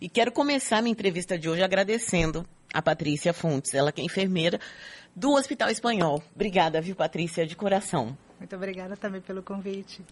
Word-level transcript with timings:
E 0.00 0.08
quero 0.08 0.32
começar 0.32 0.82
minha 0.82 0.92
entrevista 0.92 1.38
de 1.38 1.48
hoje 1.48 1.62
agradecendo 1.62 2.46
a 2.72 2.82
Patrícia 2.82 3.32
Fontes, 3.32 3.74
ela 3.74 3.92
que 3.92 4.00
é 4.00 4.04
enfermeira 4.04 4.58
do 5.14 5.32
Hospital 5.32 5.70
Espanhol. 5.70 6.22
Obrigada, 6.34 6.80
viu, 6.80 6.96
Patrícia, 6.96 7.46
de 7.46 7.54
coração. 7.54 8.16
Muito 8.38 8.56
obrigada 8.56 8.96
também 8.96 9.20
pelo 9.20 9.42
convite. 9.42 10.02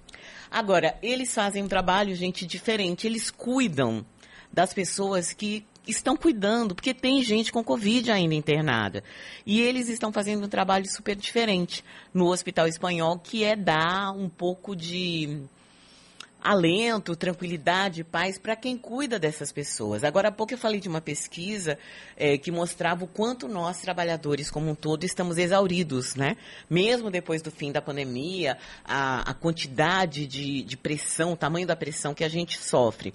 Agora, 0.50 0.96
eles 1.02 1.34
fazem 1.34 1.62
um 1.62 1.68
trabalho, 1.68 2.14
gente, 2.14 2.46
diferente. 2.46 3.06
Eles 3.06 3.30
cuidam 3.30 4.06
das 4.52 4.72
pessoas 4.72 5.32
que 5.32 5.66
estão 5.86 6.16
cuidando, 6.16 6.74
porque 6.74 6.94
tem 6.94 7.22
gente 7.22 7.50
com 7.50 7.64
Covid 7.64 8.12
ainda 8.12 8.34
internada. 8.34 9.02
E 9.44 9.60
eles 9.60 9.88
estão 9.88 10.12
fazendo 10.12 10.44
um 10.44 10.48
trabalho 10.48 10.86
super 10.88 11.16
diferente 11.16 11.84
no 12.14 12.28
Hospital 12.28 12.68
Espanhol, 12.68 13.18
que 13.18 13.42
é 13.42 13.56
dar 13.56 14.12
um 14.12 14.28
pouco 14.28 14.76
de 14.76 15.42
alento, 16.42 17.14
tranquilidade, 17.14 18.04
paz 18.04 18.38
para 18.38 18.56
quem 18.56 18.76
cuida 18.76 19.18
dessas 19.18 19.52
pessoas. 19.52 20.04
Agora 20.04 20.28
há 20.28 20.32
pouco 20.32 20.52
eu 20.52 20.58
falei 20.58 20.80
de 20.80 20.88
uma 20.88 21.00
pesquisa 21.00 21.78
é, 22.16 22.36
que 22.36 22.50
mostrava 22.50 23.04
o 23.04 23.08
quanto 23.08 23.46
nós, 23.48 23.80
trabalhadores 23.80 24.50
como 24.50 24.70
um 24.70 24.74
todo, 24.74 25.04
estamos 25.04 25.38
exauridos, 25.38 26.14
né? 26.14 26.36
Mesmo 26.68 27.10
depois 27.10 27.42
do 27.42 27.50
fim 27.50 27.70
da 27.70 27.80
pandemia, 27.80 28.58
a, 28.84 29.30
a 29.30 29.34
quantidade 29.34 30.26
de, 30.26 30.62
de 30.62 30.76
pressão, 30.76 31.32
o 31.32 31.36
tamanho 31.36 31.66
da 31.66 31.76
pressão 31.76 32.14
que 32.14 32.24
a 32.24 32.28
gente 32.28 32.58
sofre. 32.58 33.14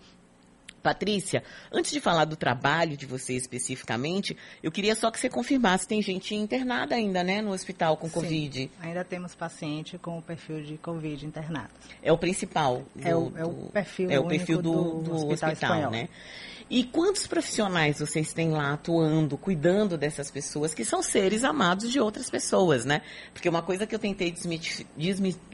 Patrícia, 0.87 1.43
antes 1.69 1.91
de 1.91 1.99
falar 1.99 2.23
do 2.23 2.37
trabalho 2.37 2.95
de 2.95 3.05
você 3.05 3.33
especificamente, 3.33 4.37
eu 4.63 4.71
queria 4.71 4.95
só 4.95 5.11
que 5.11 5.19
você 5.19 5.29
confirmasse, 5.29 5.85
tem 5.85 6.01
gente 6.01 6.33
internada 6.33 6.95
ainda, 6.95 7.25
né, 7.25 7.41
no 7.41 7.51
hospital 7.51 7.97
com 7.97 8.07
Sim, 8.07 8.13
Covid? 8.13 8.71
ainda 8.79 9.03
temos 9.03 9.35
paciente 9.35 9.97
com 9.97 10.17
o 10.17 10.21
perfil 10.21 10.63
de 10.63 10.77
Covid 10.77 11.25
internado. 11.25 11.71
É 12.01 12.09
o 12.09 12.17
principal. 12.17 12.85
Do, 12.95 13.05
é, 13.05 13.13
o, 13.13 13.33
é 13.35 13.45
o 13.45 13.53
perfil 13.69 14.09
É 14.09 14.17
o 14.17 14.27
perfil 14.29 14.61
do, 14.61 14.71
do, 14.71 15.01
do 15.01 15.15
hospital, 15.27 15.51
hospital 15.51 15.91
né? 15.91 16.07
E 16.69 16.83
quantos 16.83 17.25
profissionais 17.25 17.99
vocês 17.99 18.33
têm 18.33 18.51
lá 18.51 18.73
atuando, 18.73 19.37
cuidando 19.37 19.97
dessas 19.97 20.29
pessoas, 20.29 20.73
que 20.73 20.83
são 20.83 21.01
seres 21.01 21.45
amados 21.45 21.89
de 21.89 21.97
outras 21.97 22.29
pessoas, 22.29 22.83
né? 22.83 23.01
Porque 23.31 23.47
uma 23.47 23.61
coisa 23.61 23.87
que 23.87 23.95
eu 23.95 23.99
tentei 23.99 24.33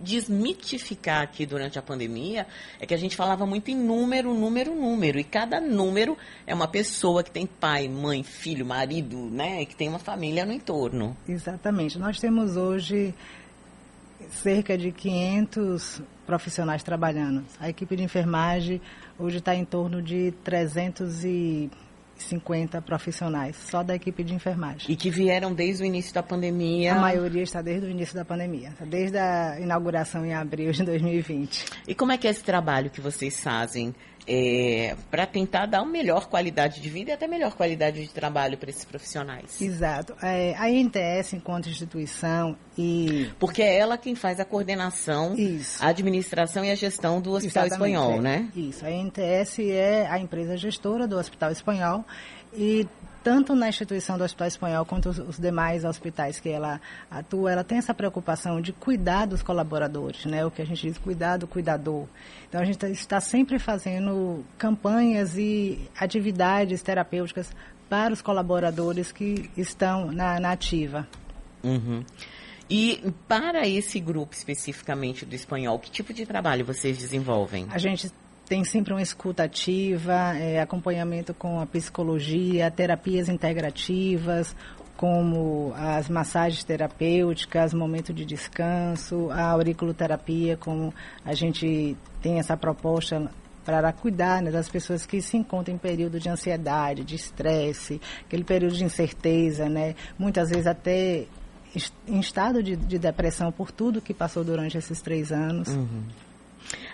desmitificar 0.02 1.22
aqui 1.22 1.46
durante 1.46 1.78
a 1.78 1.84
pandemia 1.84 2.48
é 2.80 2.88
que 2.88 2.96
a 2.96 2.98
gente 2.98 3.16
falava 3.16 3.46
muito 3.46 3.70
em 3.70 3.76
número, 3.76 4.34
número, 4.34 4.74
número. 4.74 5.23
E 5.24 5.26
cada 5.26 5.60
número 5.60 6.18
é 6.46 6.54
uma 6.54 6.68
pessoa 6.68 7.24
que 7.24 7.32
tem 7.32 7.46
pai, 7.46 7.88
mãe, 7.88 8.24
filho, 8.24 8.66
marido, 8.66 9.18
né? 9.18 9.66
Que 9.66 9.76
tem 9.76 9.90
uma 9.90 10.00
família 10.00 10.46
no 10.46 10.52
entorno. 10.52 11.16
Exatamente. 11.28 11.98
Nós 11.98 12.20
temos 12.20 12.58
hoje 12.58 13.14
cerca 14.30 14.78
de 14.78 14.92
500 14.92 16.02
profissionais 16.26 16.84
trabalhando. 16.84 17.44
A 17.60 17.70
equipe 17.70 17.96
de 17.96 18.04
enfermagem 18.04 18.82
Hoje 19.18 19.38
está 19.38 19.54
em 19.54 19.64
torno 19.64 20.02
de 20.02 20.34
350 20.44 22.82
profissionais, 22.82 23.56
só 23.56 23.84
da 23.84 23.94
equipe 23.94 24.24
de 24.24 24.34
enfermagem. 24.34 24.92
E 24.92 24.96
que 24.96 25.12
vieram 25.12 25.54
desde 25.54 25.84
o 25.84 25.86
início 25.86 26.12
da 26.12 26.24
pandemia? 26.24 26.96
A 26.96 27.00
maioria 27.00 27.44
está 27.44 27.62
desde 27.62 27.86
o 27.86 27.90
início 27.90 28.16
da 28.16 28.26
pandemia, 28.26 28.74
desde 28.88 29.20
a 29.20 29.60
inauguração 29.60 30.26
em 30.26 30.34
abril 30.34 30.72
de 30.72 30.84
2020. 30.84 31.66
E 31.88 31.94
como 31.94 32.12
é 32.12 32.18
que 32.18 32.28
é 32.28 32.32
esse 32.32 32.44
trabalho 32.44 32.90
que 32.90 33.00
vocês 33.00 33.40
fazem? 33.40 33.94
É, 34.28 34.96
para 35.12 35.26
tentar 35.26 35.66
dar 35.66 35.82
uma 35.82 35.92
melhor 35.92 36.28
qualidade 36.28 36.82
de 36.82 36.90
vida 36.90 37.12
e 37.12 37.14
até 37.14 37.28
melhor 37.28 37.54
qualidade 37.54 38.02
de 38.02 38.10
trabalho 38.10 38.58
para 38.58 38.70
esses 38.70 38.86
profissionais. 38.86 39.62
Exato. 39.62 40.16
É, 40.22 40.56
a 40.58 40.70
INTS, 40.70 41.34
enquanto 41.34 41.70
instituição 41.70 42.56
e... 42.78 43.30
Porque 43.40 43.62
é 43.62 43.78
ela 43.78 43.98
quem 43.98 44.16
faz 44.16 44.40
a 44.40 44.46
coordenação, 44.46 45.36
Isso. 45.36 45.84
a 45.84 45.88
administração 45.88 46.64
e 46.64 46.72
a 46.72 46.76
gestão 46.76 47.22
do 47.22 47.32
Hospital 47.32 47.66
Exatamente, 47.66 47.96
Espanhol, 47.96 48.18
é. 48.18 48.22
né? 48.22 48.48
Isso. 48.56 48.86
A 48.86 48.92
INTS 48.92 49.60
é 49.60 50.08
a 50.10 50.20
empresa 50.20 50.58
gestora 50.58 51.08
do 51.08 51.18
Hospital 51.18 51.52
Espanhol 51.52 52.06
e 52.56 52.88
tanto 53.24 53.56
na 53.56 53.70
instituição 53.70 54.18
do 54.18 54.24
Hospital 54.24 54.48
Espanhol 54.48 54.86
quanto 54.86 55.10
os, 55.10 55.18
os, 55.18 55.40
demais 55.40 55.86
hospitais 55.86 56.40
que 56.40 56.50
ela 56.50 56.82
atua, 57.10 57.54
ela 57.54 57.64
tem 57.64 57.78
essa 57.78 57.94
preocupação 57.94 58.60
de 58.60 58.74
cuidar 58.74 59.26
dos 59.26 59.42
colaboradores, 59.42 60.26
né? 60.26 60.46
O 60.46 60.52
que 60.52 60.62
a 60.62 60.66
gente 60.66 60.82
diz, 60.82 60.98
cuidar 60.98 61.38
do 61.38 61.48
cuidador. 61.48 62.06
Então 62.50 62.60
a 62.60 62.66
gente 62.66 62.78
tá, 62.78 62.90
está 62.90 63.22
sempre 63.22 63.58
fazendo 63.60 64.44
campanhas 64.58 65.38
e 65.38 65.90
atividades 65.98 66.82
terapêuticas 66.82 67.50
para 67.90 68.14
os 68.14 68.22
colaboradores 68.22 69.12
que 69.12 69.50
estão 69.56 70.12
na, 70.12 70.40
na 70.40 70.52
ativa. 70.52 71.08
Uhum. 71.64 72.04
E 72.70 73.14
para 73.28 73.68
esse 73.68 74.00
grupo 74.00 74.34
especificamente 74.34 75.26
do 75.26 75.36
espanhol, 75.36 75.78
que 75.80 75.92
tipo 75.92 76.14
de 76.14 76.26
trabalho 76.26 76.66
vocês 76.66 76.98
desenvolvem? 76.98 77.68
A 77.70 77.78
gente 77.78 78.12
tem 78.54 78.64
sempre 78.64 78.94
uma 78.94 79.02
escuta 79.02 79.46
ativa, 79.46 80.38
é, 80.38 80.62
acompanhamento 80.62 81.34
com 81.34 81.60
a 81.60 81.66
psicologia, 81.66 82.70
terapias 82.70 83.28
integrativas, 83.28 84.56
como 84.96 85.74
as 85.76 86.08
massagens 86.08 86.64
terapêuticas, 86.64 87.74
momento 87.74 88.14
de 88.14 88.24
descanso, 88.24 89.32
a 89.32 89.50
auriculoterapia, 89.50 90.56
como 90.56 90.94
a 91.26 91.34
gente 91.34 91.98
tem 92.22 92.38
essa 92.38 92.56
proposta 92.56 93.28
para 93.66 93.92
cuidar 93.92 94.44
né, 94.44 94.52
das 94.52 94.70
pessoas 94.70 95.04
que 95.04 95.20
se 95.20 95.36
encontram 95.36 95.74
em 95.74 95.80
período 95.80 96.20
de 96.20 96.30
ansiedade, 96.30 97.04
de 97.04 97.16
estresse, 97.16 98.00
aquele 98.24 98.44
período 98.44 98.76
de 98.76 98.84
incerteza, 98.84 99.68
né? 99.68 99.96
Muitas 100.16 100.52
vezes 100.52 100.68
até 100.68 101.26
em 102.08 102.20
estado 102.20 102.62
de, 102.62 102.76
de 102.76 103.00
depressão 103.00 103.52
por 103.52 103.72
tudo 103.72 104.00
que 104.00 104.14
passou 104.14 104.44
durante 104.44 104.78
esses 104.78 105.02
três 105.02 105.32
anos. 105.32 105.70
Uhum. 105.70 106.04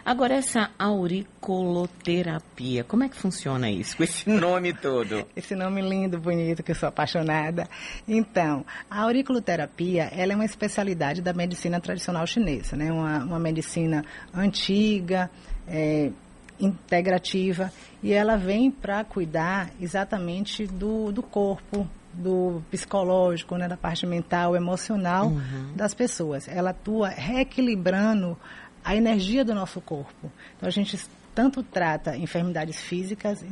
Agora, 0.05 0.35
essa 0.35 0.69
auriculoterapia, 0.77 2.83
como 2.83 3.03
é 3.03 3.09
que 3.09 3.15
funciona 3.15 3.69
isso, 3.69 3.97
com 3.97 4.03
esse 4.03 4.29
nome 4.29 4.73
todo? 4.73 5.25
esse 5.35 5.55
nome 5.55 5.81
lindo, 5.81 6.19
bonito, 6.19 6.63
que 6.63 6.71
eu 6.71 6.75
sou 6.75 6.89
apaixonada. 6.89 7.67
Então, 8.07 8.65
a 8.89 9.01
auriculoterapia, 9.01 10.09
ela 10.11 10.33
é 10.33 10.35
uma 10.35 10.45
especialidade 10.45 11.21
da 11.21 11.33
medicina 11.33 11.79
tradicional 11.79 12.25
chinesa, 12.25 12.75
né? 12.75 12.91
Uma, 12.91 13.23
uma 13.23 13.39
medicina 13.39 14.03
antiga, 14.33 15.29
é, 15.67 16.11
integrativa, 16.59 17.71
e 18.03 18.11
ela 18.11 18.35
vem 18.35 18.69
para 18.69 19.03
cuidar 19.03 19.69
exatamente 19.79 20.67
do, 20.67 21.11
do 21.11 21.23
corpo, 21.23 21.87
do 22.13 22.61
psicológico, 22.69 23.55
né, 23.55 23.67
da 23.67 23.77
parte 23.77 24.05
mental, 24.05 24.55
emocional 24.55 25.27
uhum. 25.27 25.73
das 25.75 25.93
pessoas. 25.93 26.47
Ela 26.47 26.71
atua 26.71 27.09
reequilibrando 27.09 28.37
a 28.83 28.95
energia 28.95 29.43
do 29.43 29.53
nosso 29.53 29.81
corpo. 29.81 30.31
Então 30.57 30.67
a 30.67 30.71
gente 30.71 30.99
tanto 31.33 31.63
trata 31.63 32.17
enfermidades 32.17 32.81
físicas, 32.81 33.45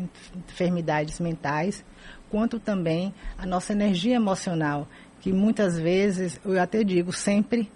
enfermidades 0.49 1.19
mentais, 1.19 1.85
quanto 2.29 2.59
também 2.59 3.13
a 3.37 3.45
nossa 3.45 3.71
energia 3.71 4.15
emocional, 4.15 4.87
que 5.21 5.31
muitas 5.31 5.79
vezes, 5.79 6.39
eu 6.43 6.61
até 6.61 6.83
digo 6.83 7.13
sempre, 7.13 7.71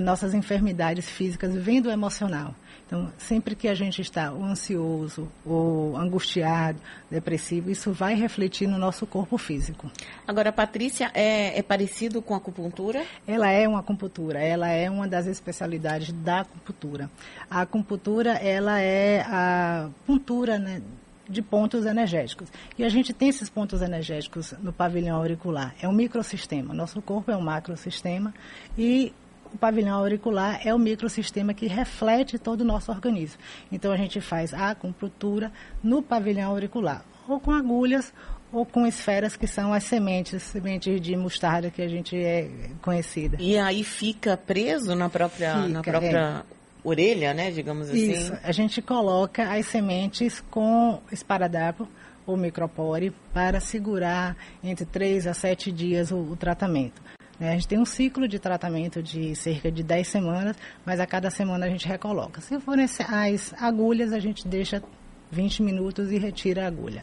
nossas 0.00 0.34
enfermidades 0.34 1.08
físicas 1.08 1.54
vêm 1.54 1.80
do 1.80 1.90
emocional. 1.90 2.54
Então, 2.86 3.12
sempre 3.18 3.56
que 3.56 3.66
a 3.66 3.74
gente 3.74 4.00
está 4.00 4.28
ansioso, 4.28 5.28
ou 5.44 5.96
angustiado, 5.96 6.78
depressivo, 7.10 7.68
isso 7.68 7.92
vai 7.92 8.14
refletir 8.14 8.68
no 8.68 8.78
nosso 8.78 9.04
corpo 9.06 9.36
físico. 9.36 9.90
Agora, 10.26 10.52
Patrícia, 10.52 11.10
é, 11.12 11.58
é 11.58 11.62
parecido 11.62 12.22
com 12.22 12.32
a 12.34 12.36
acupuntura? 12.36 13.04
Ela 13.26 13.50
é 13.50 13.66
uma 13.66 13.80
acupuntura, 13.80 14.38
ela 14.38 14.68
é 14.68 14.88
uma 14.88 15.08
das 15.08 15.26
especialidades 15.26 16.12
da 16.12 16.40
acupuntura. 16.40 17.10
A 17.50 17.62
acupuntura, 17.62 18.34
ela 18.34 18.80
é 18.80 19.22
a 19.22 19.88
puntura, 20.06 20.56
né? 20.56 20.80
de 21.28 21.42
pontos 21.42 21.84
energéticos. 21.84 22.48
E 22.78 22.84
a 22.84 22.88
gente 22.88 23.12
tem 23.12 23.28
esses 23.28 23.50
pontos 23.50 23.82
energéticos 23.82 24.54
no 24.62 24.72
pavilhão 24.72 25.16
auricular. 25.16 25.74
É 25.80 25.88
um 25.88 25.92
microsistema. 25.92 26.72
Nosso 26.72 27.02
corpo 27.02 27.32
é 27.32 27.36
um 27.36 27.40
macrosistema 27.40 28.32
e 28.78 29.12
o 29.52 29.58
pavilhão 29.58 29.98
auricular 29.98 30.60
é 30.64 30.74
o 30.74 30.78
microsistema 30.78 31.54
que 31.54 31.66
reflete 31.66 32.38
todo 32.38 32.60
o 32.62 32.64
nosso 32.64 32.90
organismo. 32.90 33.38
Então 33.70 33.92
a 33.92 33.96
gente 33.96 34.20
faz 34.20 34.52
a 34.52 34.70
acupuntura 34.70 35.52
no 35.82 36.02
pavilhão 36.02 36.50
auricular, 36.50 37.04
ou 37.28 37.40
com 37.40 37.50
agulhas 37.52 38.12
ou 38.52 38.64
com 38.64 38.86
esferas 38.86 39.36
que 39.36 39.46
são 39.46 39.72
as 39.72 39.84
sementes, 39.84 40.42
sementes 40.42 41.00
de 41.00 41.16
mostarda 41.16 41.70
que 41.70 41.82
a 41.82 41.88
gente 41.88 42.16
é 42.16 42.48
conhecida. 42.80 43.36
E 43.40 43.58
aí 43.58 43.82
fica 43.82 44.36
preso 44.36 44.94
na 44.94 45.08
própria, 45.08 45.54
fica, 45.54 45.68
na 45.68 45.82
própria 45.82 46.44
é. 46.48 46.54
orelha, 46.84 47.34
né, 47.34 47.50
digamos 47.50 47.88
assim? 47.88 48.12
Isso, 48.12 48.32
a 48.42 48.52
gente 48.52 48.80
coloca 48.80 49.52
as 49.52 49.66
sementes 49.66 50.42
com 50.50 51.00
esparadrapo 51.10 51.88
ou 52.26 52.36
micropore 52.36 53.12
para 53.32 53.60
segurar 53.60 54.36
entre 54.62 54.84
3 54.84 55.26
a 55.26 55.34
7 55.34 55.70
dias 55.70 56.10
o, 56.10 56.16
o 56.16 56.36
tratamento. 56.36 57.00
É, 57.38 57.50
a 57.50 57.52
gente 57.52 57.68
tem 57.68 57.78
um 57.78 57.84
ciclo 57.84 58.26
de 58.26 58.38
tratamento 58.38 59.02
de 59.02 59.34
cerca 59.34 59.70
de 59.70 59.82
10 59.82 60.08
semanas, 60.08 60.56
mas 60.84 61.00
a 61.00 61.06
cada 61.06 61.30
semana 61.30 61.66
a 61.66 61.68
gente 61.68 61.86
recoloca. 61.86 62.40
Se 62.40 62.58
forem 62.60 62.84
as 62.84 63.54
agulhas, 63.54 64.12
a 64.12 64.18
gente 64.18 64.48
deixa 64.48 64.82
20 65.30 65.62
minutos 65.62 66.10
e 66.10 66.18
retira 66.18 66.64
a 66.64 66.66
agulha. 66.66 67.02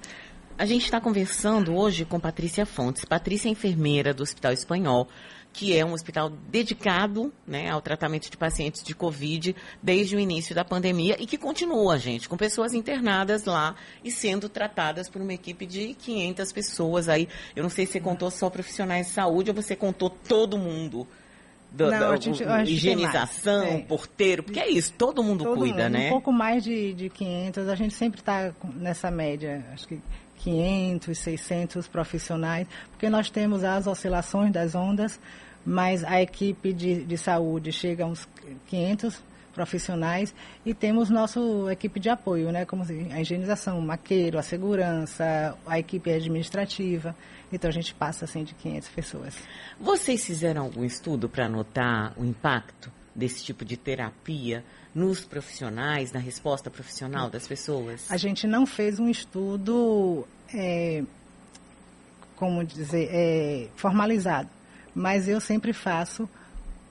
A 0.57 0.65
gente 0.65 0.85
está 0.85 1.01
conversando 1.01 1.75
hoje 1.75 2.06
com 2.06 2.19
Patrícia 2.19 2.65
Fontes. 2.65 3.06
Patrícia 3.06 3.47
é 3.47 3.51
enfermeira 3.51 4.13
do 4.13 4.24
Hospital 4.24 4.53
Espanhol, 4.53 5.07
que 5.53 5.77
é 5.77 5.85
um 5.85 5.94
hospital 5.94 6.29
dedicado 6.29 7.31
né, 7.45 7.69
ao 7.69 7.79
tratamento 7.79 8.29
de 8.29 8.35
pacientes 8.35 8.83
de 8.83 8.95
Covid 8.95 9.55
desde 9.81 10.15
o 10.15 10.19
início 10.19 10.55
da 10.55 10.65
pandemia 10.65 11.15
e 11.19 11.27
que 11.27 11.38
continua, 11.38 12.00
gente, 12.00 12.27
com 12.27 12.35
pessoas 12.35 12.73
internadas 12.73 13.45
lá 13.45 13.75
e 14.03 14.09
sendo 14.09 14.50
tratadas 14.50 15.07
por 15.07 15.21
uma 15.21 15.33
equipe 15.33 15.67
de 15.67 15.94
500 15.94 16.51
pessoas 16.51 17.07
aí. 17.07 17.29
Eu 17.55 17.61
não 17.61 17.69
sei 17.69 17.85
se 17.85 17.94
você 17.94 18.00
contou 18.00 18.31
só 18.31 18.50
profissionais 18.50 19.07
de 19.07 19.13
saúde 19.13 19.51
ou 19.51 19.55
você 19.55 19.75
contou 19.75 20.09
todo 20.09 20.57
mundo. 20.57 21.07
Do, 21.73 21.89
Não, 21.89 21.99
da- 21.99 22.15
gente- 22.17 22.43
o- 22.43 22.59
higienização. 22.61 23.63
É. 23.63 23.79
porteiro, 23.79 24.43
porque 24.43 24.59
é 24.59 24.69
isso, 24.69 24.93
todo 24.93 25.23
mundo 25.23 25.43
Todo 25.43 25.57
cuida, 25.57 25.85
mundo, 25.85 25.93
né? 25.93 26.07
Um 26.07 26.11
pouco 26.11 26.31
mais 26.31 26.63
de, 26.63 26.93
de 26.93 27.09
500, 27.09 27.67
a 27.67 27.73
gente 27.75 27.95
sempre 27.95 28.19
está 28.19 28.53
nessa 28.75 29.09
média, 29.09 29.65
acho 29.73 29.87
que 29.87 29.99
500, 30.37 31.17
600 31.17 31.87
profissionais, 31.87 32.67
porque 32.91 33.09
nós 33.09 33.29
temos 33.31 33.63
as 33.63 33.87
oscilações 33.87 34.51
das 34.51 34.75
ondas, 34.75 35.19
mas 35.65 36.03
a 36.03 36.21
equipe 36.21 36.73
de, 36.73 37.03
de 37.05 37.17
saúde 37.17 37.71
chega 37.71 38.03
a 38.03 38.07
uns 38.07 38.27
500 38.67 39.19
profissionais 39.53 40.33
e 40.65 40.73
temos 40.73 41.09
nossa 41.09 41.39
equipe 41.71 42.00
de 42.00 42.09
apoio, 42.09 42.51
né, 42.51 42.65
como 42.65 42.81
assim, 42.81 43.11
a 43.13 43.21
higienização, 43.21 43.79
o 43.79 43.81
maqueiro, 43.81 44.38
a 44.38 44.41
segurança, 44.41 45.57
a 45.65 45.79
equipe 45.79 46.11
administrativa. 46.11 47.15
Então 47.51 47.69
a 47.69 47.73
gente 47.73 47.94
passa 47.94 48.25
assim 48.25 48.44
de 48.44 48.53
500 48.55 48.89
pessoas. 48.89 49.35
Vocês 49.79 50.25
fizeram 50.25 50.63
algum 50.63 50.83
estudo 50.83 51.29
para 51.29 51.47
notar 51.47 52.13
o 52.17 52.25
impacto 52.25 52.91
desse 53.15 53.44
tipo 53.44 53.63
de 53.63 53.77
terapia 53.77 54.63
nos 54.94 55.23
profissionais, 55.23 56.11
na 56.11 56.19
resposta 56.19 56.69
profissional 56.69 57.29
das 57.29 57.47
pessoas? 57.47 58.11
A 58.11 58.17
gente 58.17 58.47
não 58.47 58.65
fez 58.65 58.99
um 58.99 59.09
estudo, 59.09 60.27
é, 60.53 61.03
como 62.35 62.63
dizer, 62.63 63.09
é, 63.11 63.67
formalizado, 63.75 64.49
mas 64.94 65.27
eu 65.27 65.39
sempre 65.39 65.73
faço 65.73 66.27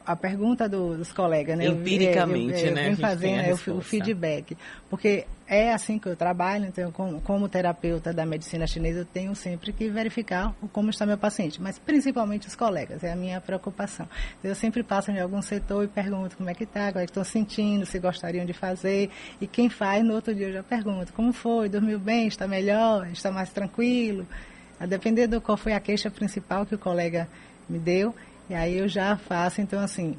a 0.04 0.16
pergunta 0.16 0.68
do- 0.68 0.96
dos 0.96 1.12
colegas, 1.12 1.56
né? 1.56 1.66
Eu- 1.66 1.72
Empiricamente, 1.72 2.52
eu, 2.52 2.58
eu, 2.58 2.66
eu, 2.68 2.74
né, 2.74 2.82
tem 2.82 2.92
a 2.92 2.96
fazendo 2.96 3.76
o, 3.78 3.80
feedback, 3.82 4.56
porque 4.90 5.24
é 5.46 5.72
assim 5.72 5.98
que 5.98 6.06
eu 6.08 6.16
trabalho, 6.16 6.66
então 6.66 6.90
como, 6.90 7.20
como 7.20 7.48
terapeuta 7.48 8.12
da 8.12 8.24
medicina 8.24 8.66
chinesa 8.66 9.00
eu 9.00 9.04
tenho 9.04 9.34
sempre 9.34 9.72
que 9.72 9.88
verificar 9.88 10.54
como 10.72 10.90
está 10.90 11.04
meu 11.04 11.18
paciente, 11.18 11.60
mas 11.60 11.78
principalmente 11.78 12.46
os 12.48 12.56
colegas, 12.56 13.04
é 13.04 13.12
a 13.12 13.16
minha 13.16 13.40
preocupação. 13.40 14.08
Então, 14.38 14.50
Eu 14.50 14.54
sempre 14.54 14.82
passo 14.82 15.10
em 15.10 15.20
algum 15.20 15.42
setor 15.42 15.84
e 15.84 15.88
pergunto 15.88 16.36
como 16.36 16.48
é 16.50 16.54
que 16.54 16.64
está, 16.64 16.88
como 16.90 17.00
é 17.00 17.04
que 17.06 17.10
estão 17.10 17.24
sentindo, 17.24 17.84
se 17.86 17.98
gostariam 17.98 18.44
de 18.46 18.52
fazer, 18.52 19.10
e 19.40 19.46
quem 19.46 19.68
faz 19.68 20.04
no 20.04 20.14
outro 20.14 20.34
dia 20.34 20.48
eu 20.48 20.52
já 20.54 20.62
pergunto 20.62 21.12
como 21.12 21.32
foi, 21.32 21.68
dormiu 21.68 21.98
bem, 21.98 22.26
está 22.26 22.46
melhor, 22.48 23.06
está 23.08 23.30
mais 23.30 23.50
tranquilo, 23.50 24.26
a 24.80 24.86
depender 24.86 25.26
do 25.26 25.40
qual 25.40 25.56
foi 25.56 25.74
a 25.74 25.80
queixa 25.80 26.10
principal 26.10 26.66
que 26.66 26.74
o 26.74 26.78
colega 26.78 27.28
me 27.68 27.78
deu, 27.78 28.14
e 28.48 28.54
aí 28.54 28.78
eu 28.78 28.88
já 28.88 29.16
faço, 29.16 29.60
então 29.60 29.80
assim, 29.80 30.16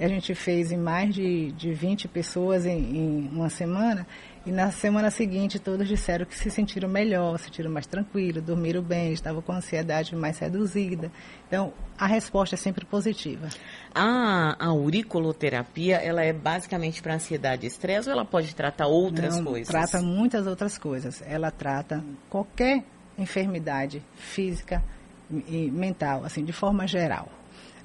a 0.00 0.08
gente 0.08 0.34
fez 0.34 0.72
em 0.72 0.78
mais 0.78 1.14
de, 1.14 1.52
de 1.52 1.72
20 1.72 2.08
pessoas 2.08 2.64
em, 2.64 2.78
em 2.78 3.30
uma 3.32 3.50
semana, 3.50 4.06
e 4.44 4.50
na 4.50 4.72
semana 4.72 5.10
seguinte 5.10 5.58
todos 5.58 5.86
disseram 5.86 6.24
que 6.24 6.36
se 6.36 6.50
sentiram 6.50 6.88
melhor, 6.88 7.38
se 7.38 7.44
sentiram 7.44 7.70
mais 7.70 7.86
tranquilos, 7.86 8.42
dormiram 8.42 8.82
bem, 8.82 9.12
estavam 9.12 9.40
com 9.40 9.52
ansiedade 9.52 10.16
mais 10.16 10.38
reduzida. 10.38 11.12
Então, 11.46 11.72
a 11.96 12.06
resposta 12.06 12.56
é 12.56 12.58
sempre 12.58 12.84
positiva. 12.84 13.48
A, 13.94 14.56
a 14.58 14.66
auriculoterapia, 14.66 15.96
ela 15.96 16.24
é 16.24 16.32
basicamente 16.32 17.00
para 17.00 17.14
ansiedade 17.14 17.64
e 17.64 17.68
estresse 17.68 18.08
ou 18.08 18.14
ela 18.14 18.24
pode 18.24 18.54
tratar 18.54 18.88
outras 18.88 19.36
Não, 19.36 19.44
coisas? 19.44 19.68
Trata 19.68 20.02
muitas 20.02 20.46
outras 20.46 20.76
coisas. 20.76 21.22
Ela 21.24 21.50
trata 21.50 22.02
qualquer 22.28 22.82
enfermidade 23.16 24.02
física 24.16 24.82
e 25.30 25.70
mental, 25.70 26.24
assim, 26.24 26.44
de 26.44 26.52
forma 26.52 26.86
geral. 26.86 27.28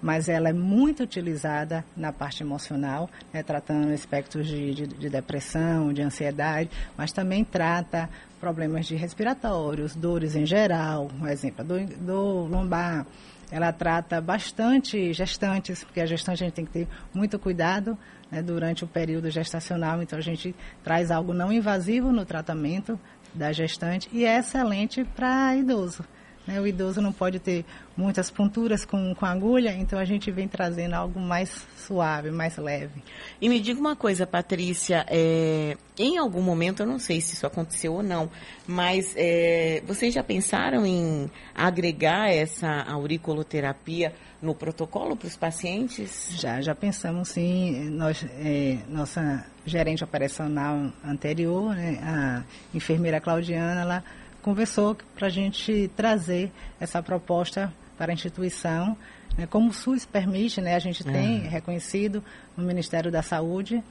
Mas 0.02 0.30
ela 0.30 0.50
é 0.50 0.54
muito 0.54 1.04
utilizada 1.04 1.84
na 1.96 2.12
parte 2.12 2.44
emocional, 2.44 3.10
né, 3.34 3.42
tratando 3.42 3.92
aspectos 3.92 4.48
de, 4.48 4.74
de, 4.74 4.88
de 4.88 5.10
depressão, 5.10 5.92
de 5.92 6.02
ansiedade, 6.02 6.70
mas 6.96 7.12
também 7.12 7.44
trata 7.44 8.10
problemas 8.40 8.86
de 8.86 8.96
respiratórios, 8.96 9.96
dores 9.96 10.36
em 10.36 10.46
geral, 10.46 11.08
por 11.20 11.30
exemplo, 11.30 11.64
do, 11.66 11.86
do 11.86 12.46
lombar. 12.46 13.06
Ela 13.50 13.72
trata 13.72 14.20
bastante 14.20 15.14
gestantes, 15.14 15.84
porque 15.84 16.02
a 16.02 16.06
gestante 16.06 16.44
a 16.44 16.48
gente 16.48 16.56
tem 16.56 16.66
que 16.66 16.72
ter 16.72 16.88
muito 17.14 17.40
cuidado 17.40 17.98
né, 18.30 18.42
durante 18.42 18.84
o 18.84 18.88
período 18.88 19.30
gestacional, 19.30 20.02
então 20.02 20.20
a 20.20 20.22
gente 20.22 20.54
traz 20.84 21.12
algo 21.12 21.34
não 21.34 21.52
invasivo 21.52 22.12
no 22.12 22.26
tratamento 22.26 23.00
da 23.34 23.52
gestante 23.52 24.10
e 24.12 24.26
é 24.26 24.40
excelente 24.40 25.04
para 25.16 25.56
idoso. 25.56 26.04
Né? 26.48 26.62
O 26.62 26.66
idoso 26.66 27.02
não 27.02 27.12
pode 27.12 27.40
ter 27.40 27.66
muitas 27.96 28.32
ponturas 28.32 28.86
com, 28.86 29.14
com 29.14 29.26
agulha, 29.26 29.74
então 29.74 30.00
a 30.00 30.06
gente 30.06 30.32
vem 30.32 30.48
trazendo 30.48 30.94
algo 30.94 31.20
mais 31.20 31.68
suave, 31.78 32.32
mais 32.32 32.58
leve. 32.58 33.04
E 33.42 33.50
me 33.50 33.60
diga 33.60 33.80
uma 33.80 33.96
coisa, 33.96 34.26
Patrícia, 34.26 35.06
é, 35.10 35.76
em 35.98 36.18
algum 36.18 36.42
momento, 36.42 36.84
eu 36.84 36.88
não 36.88 37.00
sei 37.00 37.20
se 37.20 37.34
isso 37.34 37.46
aconteceu 37.46 37.94
ou 37.94 38.04
não, 38.04 38.30
mas 38.66 39.14
é, 39.18 39.84
vocês 39.86 40.14
já 40.14 40.24
pensaram 40.24 40.86
em 40.86 41.30
agregar 41.54 42.30
essa 42.30 42.84
auriculoterapia 42.84 44.14
no 44.42 44.54
protocolo 44.54 45.16
para 45.16 45.28
os 45.28 45.36
pacientes? 45.36 46.30
Já, 46.40 46.62
já 46.62 46.76
pensamos 46.76 47.30
sim. 47.30 47.90
Nós, 47.90 48.24
é, 48.40 48.78
nossa 48.88 49.46
gerente 49.66 50.04
operacional 50.04 50.92
anterior, 51.04 51.76
né, 51.76 52.00
a 52.02 52.44
enfermeira 52.74 53.20
Claudiana, 53.20 53.82
ela 53.82 54.04
conversou 54.42 54.96
para 55.16 55.28
a 55.28 55.30
gente 55.30 55.90
trazer 55.96 56.52
essa 56.80 57.02
proposta 57.02 57.74
para 57.98 58.12
a 58.12 58.14
instituição. 58.14 58.98
Né, 59.38 59.46
como 59.46 59.70
o 59.70 59.74
SUS 59.74 60.06
permite, 60.06 60.62
né, 60.62 60.76
a 60.76 60.80
gente 60.80 61.04
tem 61.04 61.40
reconhecido 61.40 62.24
no 62.56 62.64
Ministério 62.64 63.12
da 63.12 63.22
Saúde 63.22 63.84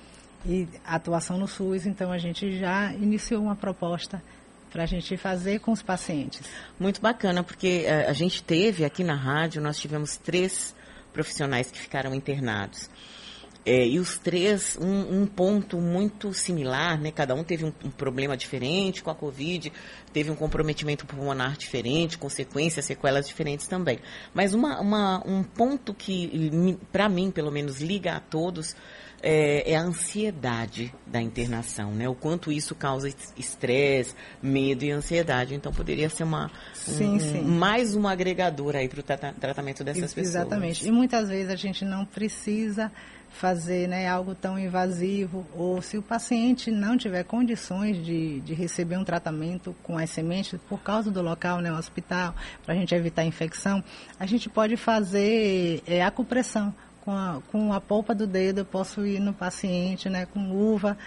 e 0.45 0.67
atuação 0.85 1.39
no 1.39 1.47
SUS, 1.47 1.87
então 1.87 2.11
a 2.11 2.19
gente 2.19 2.59
já 2.59 2.93
iniciou 2.95 3.43
uma 3.43 3.57
proposta 3.57 4.23
para 4.73 4.83
a 4.83 4.87
gente 4.87 5.17
fazer 5.17 5.61
com 5.61 5.73
os 5.73 5.83
pacientes. 5.83 6.43
Muito 6.79 7.01
bacana, 7.01 7.43
porque 7.43 7.85
eh, 7.87 8.07
a 8.09 8.13
gente 8.13 8.43
teve 8.43 8.85
aqui 8.85 9.03
na 9.03 9.15
rádio, 9.15 9.63
nós 9.63 9.79
tivemos 9.79 10.17
três 10.17 10.75
profissionais 11.13 11.71
que 11.71 11.79
ficaram 11.79 12.15
internados. 12.15 12.91
É, 13.69 13.85
e 13.85 13.99
os 13.99 14.17
três, 14.17 14.79
um, 14.81 15.23
um 15.23 15.27
ponto 15.27 15.79
muito 15.81 16.33
similar, 16.33 17.01
né? 17.01 17.11
Cada 17.11 17.35
um 17.35 17.43
teve 17.43 17.65
um, 17.65 17.73
um 17.85 17.91
problema 17.91 18.37
diferente 18.37 19.03
com 19.03 19.11
a 19.11 19.15
Covid, 19.15 19.73
teve 20.13 20.31
um 20.31 20.37
comprometimento 20.37 21.05
pulmonar 21.05 21.57
diferente, 21.57 22.17
consequências, 22.17 22.85
sequelas 22.85 23.27
diferentes 23.27 23.67
também. 23.67 23.99
Mas 24.33 24.55
uma, 24.55 24.81
uma- 24.81 25.23
um 25.27 25.43
ponto 25.43 25.93
que, 25.93 26.79
para 26.93 27.09
mim, 27.09 27.33
pelo 27.33 27.51
menos, 27.51 27.81
liga 27.81 28.13
a 28.15 28.21
todos 28.21 28.77
é, 29.21 29.73
é 29.73 29.77
a 29.77 29.83
ansiedade 29.83 30.95
da 31.05 31.21
internação, 31.21 31.91
né? 31.93 32.09
O 32.09 32.15
quanto 32.15 32.53
isso 32.53 32.73
causa 32.75 33.09
es- 33.09 33.35
estresse, 33.37 34.15
medo 34.41 34.85
e 34.85 34.93
ansiedade. 34.93 35.55
Então, 35.57 35.73
poderia 35.73 36.09
ser 36.09 36.23
uma, 36.23 36.47
um- 36.47 36.51
Sim, 36.93 37.15
um- 37.17 37.19
sim. 37.21 37.43
mais 37.43 37.97
um 37.97 38.07
agregador 38.07 38.77
aí 38.77 38.89
para 38.89 39.01
o 39.01 39.03
tratamento 39.03 39.83
dessas 39.83 40.15
pessoas. 40.15 40.37
Exatamente. 40.37 40.87
E 40.87 40.93
muitas 40.93 41.29
vezes 41.29 41.51
a 41.51 41.57
gente 41.57 41.85
não 41.85 42.05
precisa 42.05 42.93
fazer 43.31 43.87
né, 43.87 44.09
algo 44.09 44.35
tão 44.35 44.59
invasivo, 44.59 45.47
ou 45.55 45.83
se 45.83 45.99
o 45.99 46.03
paciente 46.03 46.71
não 46.71 46.97
tiver 46.97 47.23
condições 47.25 48.03
de, 48.05 48.41
de 48.41 48.55
receber 48.55 48.97
um 48.97 49.05
tratamento 49.05 49.75
com 49.83 49.99
as 49.99 50.11
sementes, 50.11 50.59
por 50.69 50.81
causa 50.81 51.11
do 51.11 51.21
local, 51.21 51.61
né, 51.61 51.71
o 51.73 51.77
hospital, 51.77 52.35
para 52.65 52.75
a 52.75 52.77
gente 52.77 52.95
evitar 52.95 53.25
infecção, 53.25 53.85
a 54.19 54.27
gente 54.27 54.49
pode 54.49 54.77
fazer 54.77 55.83
é, 55.87 56.03
acupressão. 56.03 56.75
Com 57.05 57.13
a, 57.13 57.41
com 57.53 57.73
a 57.73 57.81
polpa 57.81 58.13
do 58.13 58.27
dedo, 58.27 58.63
eu 58.63 58.65
posso 58.65 59.07
ir 59.07 59.21
no 59.21 59.33
paciente 59.33 60.09
né, 60.09 60.27
com 60.27 60.49
luva 60.49 60.99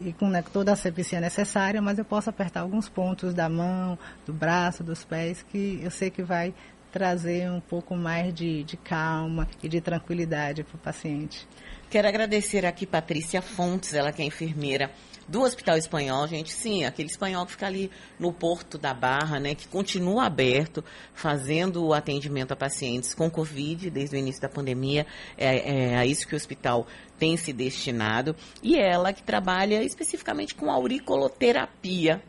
e 0.00 0.12
com 0.12 0.28
né, 0.28 0.40
toda 0.52 0.70
a 0.70 0.74
asepsia 0.74 1.20
necessária, 1.20 1.82
mas 1.82 1.98
eu 1.98 2.04
posso 2.04 2.30
apertar 2.30 2.60
alguns 2.60 2.88
pontos 2.88 3.34
da 3.34 3.48
mão, 3.48 3.98
do 4.24 4.32
braço, 4.32 4.84
dos 4.84 5.04
pés, 5.04 5.44
que 5.50 5.80
eu 5.82 5.90
sei 5.90 6.10
que 6.10 6.22
vai 6.22 6.54
trazer 6.90 7.50
um 7.50 7.60
pouco 7.60 7.96
mais 7.96 8.32
de, 8.34 8.64
de 8.64 8.76
calma 8.76 9.48
e 9.62 9.68
de 9.68 9.80
tranquilidade 9.80 10.64
para 10.64 10.76
o 10.76 10.78
paciente. 10.78 11.46
Quero 11.90 12.06
agradecer 12.06 12.66
aqui 12.66 12.86
Patrícia 12.86 13.40
Fontes, 13.40 13.94
ela 13.94 14.12
que 14.12 14.20
é 14.20 14.24
enfermeira 14.24 14.90
do 15.28 15.42
Hospital 15.42 15.76
Espanhol, 15.76 16.26
gente, 16.26 16.50
sim, 16.50 16.84
aquele 16.84 17.08
espanhol 17.08 17.44
que 17.44 17.52
fica 17.52 17.66
ali 17.66 17.90
no 18.18 18.32
Porto 18.32 18.78
da 18.78 18.94
Barra, 18.94 19.38
né, 19.38 19.54
que 19.54 19.68
continua 19.68 20.24
aberto, 20.24 20.82
fazendo 21.12 21.84
o 21.84 21.92
atendimento 21.92 22.52
a 22.52 22.56
pacientes 22.56 23.14
com 23.14 23.30
Covid 23.30 23.90
desde 23.90 24.16
o 24.16 24.18
início 24.18 24.40
da 24.40 24.48
pandemia, 24.48 25.06
é, 25.36 25.92
é 25.92 25.96
a 25.96 26.06
isso 26.06 26.26
que 26.26 26.34
o 26.34 26.36
hospital 26.36 26.86
tem 27.18 27.36
se 27.36 27.52
destinado, 27.52 28.34
e 28.62 28.78
ela 28.78 29.12
que 29.12 29.22
trabalha 29.22 29.82
especificamente 29.82 30.54
com 30.54 30.70
auriculoterapia, 30.70 32.22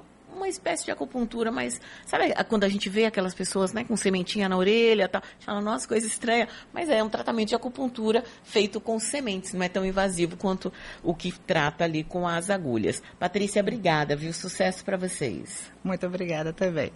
espécie 0.50 0.86
de 0.86 0.92
acupuntura, 0.92 1.52
mas 1.52 1.80
sabe 2.06 2.34
quando 2.48 2.64
a 2.64 2.70
gente 2.70 2.90
vê 2.90 3.06
aquelas 3.06 3.34
pessoas, 3.34 3.74
né, 3.74 3.84
com 3.84 3.96
sementinha 3.96 4.50
na 4.50 4.58
orelha, 4.58 5.08
tal, 5.08 5.22
a 5.22 5.32
gente 5.34 5.46
fala, 5.46 5.62
nossa, 5.62 5.88
coisa 5.88 6.08
estranha, 6.08 6.48
mas 6.74 6.90
é 6.90 7.04
um 7.04 7.10
tratamento 7.10 7.50
de 7.50 7.56
acupuntura 7.56 8.24
feito 8.44 8.82
com 8.82 9.00
sementes, 9.00 9.54
não 9.54 9.64
é 9.64 9.70
tão 9.70 9.86
invasivo 9.86 10.38
quanto 10.38 10.72
o 11.04 11.14
que 11.14 11.32
trata 11.32 11.84
ali 11.84 12.04
com 12.04 12.28
as 12.28 12.50
agulhas. 12.50 13.02
Patrícia, 13.18 13.62
obrigada, 13.62 14.16
viu? 14.16 14.34
Sucesso 14.34 14.84
para 14.84 14.98
vocês. 14.98 15.72
Muito 15.84 16.06
obrigada 16.06 16.52
também. 16.52 16.92